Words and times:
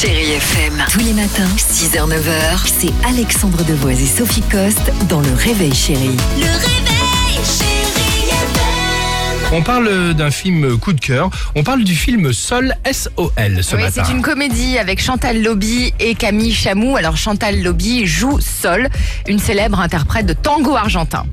Chérie 0.00 0.32
FM. 0.32 0.84
Tous 0.90 1.00
les 1.00 1.12
matins, 1.12 1.48
6h, 1.58 2.08
9h, 2.08 2.60
c'est 2.64 2.92
Alexandre 3.06 3.62
Devoise 3.64 4.00
et 4.00 4.06
Sophie 4.06 4.42
Coste 4.42 4.92
dans 5.08 5.20
Le 5.20 5.32
Réveil 5.34 5.74
Chérie. 5.74 6.16
Le 6.36 6.46
réveil, 6.46 7.44
chérie 7.44 8.28
FM. 8.28 9.52
On 9.52 9.62
parle 9.62 10.14
d'un 10.14 10.30
film 10.30 10.78
coup 10.78 10.92
de 10.92 11.00
cœur. 11.00 11.28
On 11.56 11.62
parle 11.62 11.84
du 11.84 11.94
film 11.94 12.32
Sol 12.32 12.74
S-O-L 12.84 13.62
ce 13.62 13.76
Oui, 13.76 13.82
matin. 13.82 14.02
c'est 14.06 14.12
une 14.12 14.22
comédie 14.22 14.78
avec 14.78 15.02
Chantal 15.02 15.42
Lobby 15.42 15.92
et 15.98 16.14
Camille 16.14 16.54
Chamou. 16.54 16.96
Alors 16.96 17.16
Chantal 17.16 17.60
Lobby 17.62 18.06
joue 18.06 18.38
Sol, 18.40 18.88
une 19.28 19.38
célèbre 19.38 19.80
interprète 19.80 20.26
de 20.26 20.32
tango 20.34 20.76
argentin. 20.76 21.24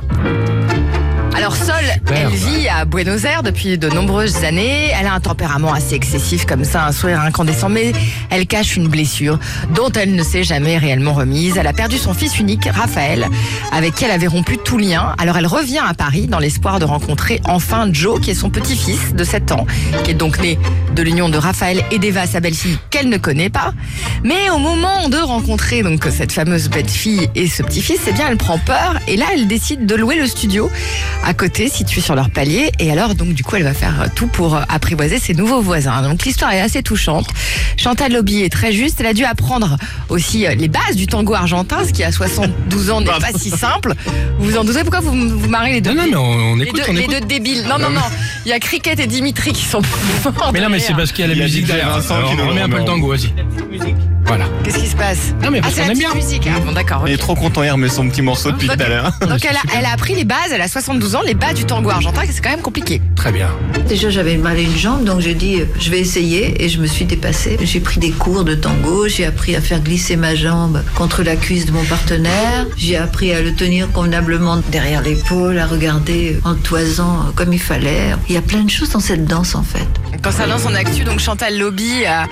Alors 1.36 1.56
Sol, 1.56 1.76
elle 2.12 2.30
vit 2.30 2.57
à 2.78 2.86
Buenos 2.86 3.26
Aires 3.26 3.42
depuis 3.42 3.80
de 3.80 3.90
nombreuses 3.90 4.44
années. 4.44 4.92
Elle 5.00 5.08
a 5.08 5.14
un 5.14 5.20
tempérament 5.20 5.74
assez 5.74 5.96
excessif 5.96 6.46
comme 6.46 6.64
ça, 6.64 6.86
un 6.86 6.92
sourire 6.92 7.22
incandescent, 7.22 7.70
mais 7.70 7.92
elle 8.30 8.46
cache 8.46 8.76
une 8.76 8.88
blessure 8.88 9.40
dont 9.74 9.92
elle 9.92 10.14
ne 10.14 10.22
s'est 10.22 10.44
jamais 10.44 10.78
réellement 10.78 11.14
remise. 11.14 11.58
Elle 11.58 11.66
a 11.66 11.74
perdu 11.74 11.98
son 11.98 12.14
fils 12.14 12.38
unique, 12.38 12.66
Raphaël, 12.72 13.28
avec 13.72 13.96
qui 13.96 14.06
elle 14.06 14.12
avait 14.12 14.28
rompu 14.28 14.60
tout 14.60 14.78
lien. 14.78 15.16
Alors 15.18 15.38
elle 15.38 15.48
revient 15.48 15.82
à 15.84 15.96
Paris 15.96 16.28
dans 16.28 16.38
l'espoir 16.38 16.78
de 16.78 16.86
rencontrer 16.86 17.42
enfin 17.46 17.90
Joe, 17.92 18.22
qui 18.22 18.30
est 18.30 18.36
son 18.36 18.52
petit-fils 18.52 19.16
de 19.16 19.24
7 19.24 19.54
ans, 19.54 19.66
qui 20.04 20.12
est 20.12 20.16
donc 20.16 20.40
né 20.40 20.60
de 20.94 21.02
l'union 21.02 21.30
de 21.30 21.38
Raphaël 21.38 21.84
et 21.90 21.98
d'Eva, 21.98 22.28
sa 22.28 22.42
belle-fille, 22.42 22.78
qu'elle 22.92 23.10
ne 23.10 23.18
connaît 23.18 23.50
pas. 23.50 23.74
Mais 24.24 24.52
au 24.52 24.60
moment 24.60 25.10
de 25.10 25.18
rencontrer 25.18 25.82
donc 25.82 26.06
cette 26.12 26.32
fameuse 26.32 26.70
belle-fille 26.70 27.28
et 27.34 27.48
ce 27.48 27.64
petit-fils, 27.64 28.02
eh 28.08 28.12
bien 28.12 28.28
elle 28.30 28.38
prend 28.38 28.60
peur 28.60 29.00
et 29.08 29.18
là 29.18 29.26
elle 29.34 29.48
décide 29.48 29.88
de 29.88 29.96
louer 29.96 30.16
le 30.16 30.28
studio 30.28 30.70
à 31.24 31.34
côté, 31.34 31.70
situé 31.70 32.02
sur 32.02 32.14
leur 32.14 32.30
palier. 32.30 32.67
Et 32.80 32.92
alors 32.92 33.16
donc 33.16 33.34
du 33.34 33.44
coup 33.44 33.56
elle 33.56 33.64
va 33.64 33.74
faire 33.74 34.10
tout 34.16 34.28
pour 34.28 34.56
euh, 34.56 34.62
apprivoiser 34.70 35.20
ses 35.20 35.34
nouveaux 35.34 35.62
voisins. 35.62 36.02
Donc 36.02 36.24
l'histoire 36.26 36.52
est 36.54 36.62
assez 36.62 36.84
touchante. 36.84 37.28
Chantal 37.78 38.14
Lobby 38.14 38.44
est 38.44 38.50
très 38.50 38.72
juste. 38.72 39.00
Elle 39.00 39.08
a 39.08 39.14
dû 39.14 39.26
apprendre 39.26 39.78
aussi 40.10 40.46
euh, 40.46 40.56
les 40.56 40.68
bases 40.68 40.96
du 40.96 41.08
tango 41.08 41.34
argentin, 41.34 41.86
ce 41.86 41.92
qui 41.94 42.04
à 42.04 42.12
72 42.12 42.90
ans 42.92 43.02
n'est 43.02 43.08
pas 43.08 43.32
si 43.38 43.50
simple. 43.50 43.94
Vous 44.40 44.52
vous 44.52 44.58
en 44.58 44.64
doutez 44.64 44.82
pourquoi 44.82 45.00
vous 45.00 45.12
vous 45.12 45.50
marrez 45.50 45.74
les 45.74 45.82
deux 45.82 45.94
Non, 45.94 46.04
non, 46.04 46.10
mais 46.10 46.16
on, 46.16 46.22
on 46.24 46.56
les 46.56 46.64
écoute, 46.66 46.78
deux, 46.78 46.84
on 46.90 46.94
les 46.94 47.02
écoute. 47.02 47.14
deux 47.20 47.26
débiles. 47.26 47.64
Non, 47.68 47.78
non, 47.80 47.90
non. 47.90 48.02
Il 48.46 48.50
y 48.50 48.54
a 48.54 48.60
Cricket 48.60 49.00
et 49.00 49.08
Dimitri 49.08 49.52
qui 49.52 49.66
sont 49.66 49.82
Mais 50.54 50.62
non, 50.62 50.70
mais 50.70 50.80
c'est 50.80 50.94
parce 50.94 51.12
qu'il 51.12 51.22
y 51.22 51.24
a 51.24 51.28
la 51.28 51.34
Il 51.34 51.40
y 51.40 51.42
a 51.42 51.46
musique 51.46 51.66
derrière. 51.66 52.00
On 52.10 52.48
remet 52.50 52.62
un 52.62 52.70
peu 52.70 52.78
le 52.78 52.86
tango, 52.86 53.10
vas-y. 53.10 53.32
Voilà. 54.28 54.46
Qu'est-ce 54.64 54.80
qui 54.80 54.88
se 54.88 54.96
passe 54.96 55.34
Non, 55.42 55.52
mais 55.52 55.60
Ah, 55.60 55.64
parce 55.64 55.76
qu'on 55.76 55.86
la 55.86 55.92
aime 55.94 55.98
bien. 55.98 56.14
musique. 56.14 56.48
Ah, 56.54 56.60
bon, 56.60 56.74
d'accord. 56.74 57.04
Il 57.08 57.12
est 57.12 57.16
ok. 57.16 57.20
trop 57.22 57.36
content, 57.36 57.62
remet 57.62 57.88
son 57.90 58.10
petit 58.10 58.22
morceau 58.22 58.52
depuis 58.52 58.68
tout 58.68 58.76
à 58.80 58.88
l'heure. 58.90 59.12
Donc 59.22 59.44
elle 59.46 59.56
a, 59.56 59.62
elle 59.78 59.86
a 59.86 59.92
appris 59.94 60.16
les 60.16 60.26
bases, 60.26 60.52
elle 60.54 60.62
a 60.62 60.68
72 60.68 61.16
ans, 61.16 61.22
les 61.26 61.34
bases 61.34 61.54
du 61.56 61.64
tango 61.66 61.90
argentin, 61.90 62.22
c'est 62.30 62.42
quand 62.42 62.50
même 62.50 62.62
compliqué. 62.62 63.02
Très 63.16 63.32
bien. 63.32 63.48
Déjà, 63.88 64.10
j'avais 64.10 64.36
mal 64.38 64.58
à 64.58 64.60
une 64.60 64.76
jambe, 64.76 65.06
donc 65.06 65.22
j'ai 65.22 65.34
dit, 65.34 65.62
euh, 65.62 65.66
je 65.80 65.90
vais 65.90 66.00
essayer, 66.00 66.62
et 66.64 66.68
je 66.70 66.80
me 66.80 66.88
suis 66.88 67.06
dépassée. 67.06 67.58
J'ai 67.62 67.80
pris 67.80 68.00
des 68.00 68.12
cours 68.12 68.44
de 68.44 68.54
tango, 68.56 69.08
j'ai 69.08 69.26
appris 69.26 69.56
à 69.56 69.62
faire 69.62 69.80
glisser 69.80 70.18
ma 70.18 70.36
jambe 70.36 70.84
contre 70.96 71.24
la 71.24 71.36
cuisse 71.38 71.66
de 71.66 71.72
mon 71.72 71.84
partenaire, 71.86 72.66
j'ai 72.76 72.98
appris 72.98 73.32
à 73.34 73.42
le 73.42 73.54
tenir 73.54 73.90
convenablement 73.92 74.58
derrière 74.72 75.02
l'épaule, 75.02 75.58
à 75.58 75.66
regarder 75.68 76.38
en 76.44 76.56
toisant 76.56 77.28
comme 77.36 77.54
il 77.54 77.62
fallait. 77.62 78.10
Il 78.28 78.36
y 78.36 78.38
a 78.38 78.42
plein 78.42 78.64
de 78.64 78.70
choses 78.70 78.90
dans 78.90 79.00
cette 79.00 79.26
danse, 79.26 79.56
en 79.56 79.64
fait. 79.64 79.88
Concernant 80.22 80.58
son 80.58 80.74
actu, 80.74 81.04
donc 81.04 81.20
Chantal 81.20 81.58
Lobby 81.58 82.04
a, 82.06 82.26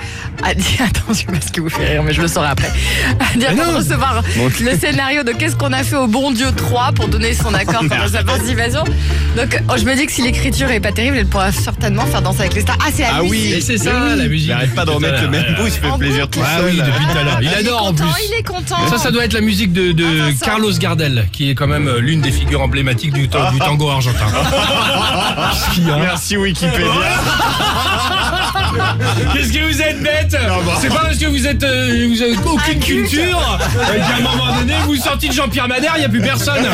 a 0.43 0.53
dit, 0.53 0.77
attends, 0.83 1.01
je 1.13 1.19
sais 1.19 1.25
pas 1.25 1.39
ce 1.39 1.51
qui 1.51 1.59
vous 1.61 1.69
fait 1.85 1.91
rire, 1.93 2.03
mais 2.03 2.13
je 2.13 2.21
le 2.21 2.27
saurai 2.27 2.47
après, 2.49 2.71
de 3.35 3.55
non. 3.55 3.77
recevoir 3.77 4.21
le 4.61 4.77
scénario 4.77 5.23
de 5.23 5.31
Qu'est-ce 5.31 5.55
qu'on 5.55 5.73
a 5.73 5.83
fait 5.83 5.97
au 5.97 6.07
bon 6.07 6.31
Dieu 6.31 6.47
3 6.55 6.91
pour 6.93 7.07
donner 7.09 7.33
son 7.33 7.53
accord 7.53 7.81
pour 7.87 8.07
sa 8.09 8.23
participation. 8.23 8.83
Donc 9.35 9.61
oh, 9.69 9.73
je 9.77 9.83
me 9.83 9.95
dis 9.95 10.05
que 10.05 10.11
si 10.11 10.21
l'écriture 10.21 10.71
est 10.71 10.79
pas 10.79 10.91
terrible, 10.93 11.17
elle 11.17 11.25
pourra 11.27 11.51
certainement 11.51 12.05
faire 12.05 12.21
danser 12.21 12.41
avec 12.41 12.53
les 12.53 12.61
stars. 12.61 12.77
Ah, 12.81 12.89
c'est 12.93 13.01
la 13.03 13.09
Ah 13.15 13.21
oui. 13.23 13.29
musique. 13.31 13.53
Et 13.57 13.61
c'est 13.61 13.77
ça, 13.77 13.91
la 14.15 14.27
musique. 14.27 14.47
Il 14.47 14.51
arrête 14.53 14.73
pas 14.75 14.85
de 14.85 14.91
remettre 14.91 15.21
le 15.21 15.27
même 15.29 15.43
bout, 15.57 15.65
il 15.65 15.71
se 15.71 15.79
fait 15.79 15.87
En 15.89 15.97
plaisir 15.97 16.29
tout 16.29 16.39
Ah 16.43 16.57
seul. 16.59 16.65
oui, 16.71 16.77
depuis 16.77 17.05
tout 17.11 17.17
à 17.17 17.23
l'heure. 17.23 17.39
Il 17.41 17.47
est 17.49 17.55
adore 17.55 17.85
en 17.87 17.93
plus. 17.93 18.05
il 18.29 18.39
est 18.39 18.43
content. 18.43 18.87
Ça, 18.89 18.97
ça 18.97 19.11
doit 19.11 19.25
être 19.25 19.33
la 19.33 19.41
musique 19.41 19.73
de, 19.73 19.91
de 19.91 20.05
Ah, 20.05 20.25
Vincent. 20.29 20.45
Carlos 20.45 20.71
Gardel, 20.79 21.27
qui 21.33 21.49
est 21.49 21.55
quand 21.55 21.67
même 21.67 21.87
euh, 21.87 21.99
l'une 21.99 22.21
des 22.21 22.31
figures 22.31 22.61
emblématiques 22.61 23.13
du, 23.13 23.27
ta- 23.27 23.51
du 23.51 23.59
tango 23.59 23.89
argentin. 23.89 24.25
A 25.35 25.97
Merci 25.99 26.37
Wikipédia. 26.37 26.85
Qu'est-ce 29.33 29.51
que 29.51 29.71
vous 29.71 29.81
êtes 29.81 30.01
bête 30.01 30.35
C'est 30.81 30.89
pas 30.89 31.01
parce 31.03 31.17
que 31.17 31.25
vous 31.25 31.47
êtes 31.47 31.63
euh, 31.63 32.07
vous 32.09 32.21
avez 32.21 32.35
aucune 32.45 32.79
culture 32.79 33.59
euh, 33.77 33.97
qu'à 33.97 34.15
un 34.17 34.21
moment 34.21 34.57
donné 34.59 34.73
vous 34.85 34.95
sortez 34.95 35.27
de 35.29 35.33
Jean-Pierre 35.33 35.67
Madère, 35.67 35.93
il 35.95 35.99
n'y 35.99 36.05
a 36.05 36.09
plus 36.09 36.21
personne. 36.21 36.65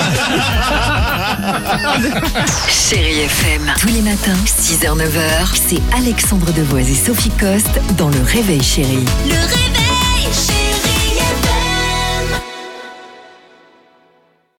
Chérie 2.70 3.22
FM. 3.22 3.74
Tous 3.80 3.88
les 3.88 4.02
matins, 4.02 4.38
6h, 4.46 4.98
9h, 4.98 5.48
c'est 5.54 5.82
Alexandre 5.98 6.52
Devoise 6.54 6.90
et 6.90 6.96
Sophie 6.96 7.32
Coste 7.40 7.80
dans 7.98 8.10
Le 8.10 8.22
Réveil 8.22 8.62
Chérie. 8.62 9.06
Le 9.26 9.34
réveil, 9.34 9.81